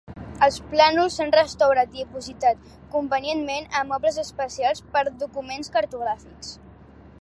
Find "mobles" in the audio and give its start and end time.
3.95-4.21